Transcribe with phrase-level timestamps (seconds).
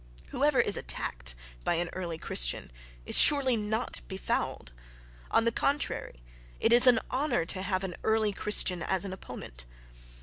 [0.29, 2.71] Whoever is attacked by an "early Christian"
[3.05, 4.71] is surely not befouled....
[5.29, 6.23] On the contrary,
[6.59, 9.63] it is an honour to have an "early Christian" as an opponent.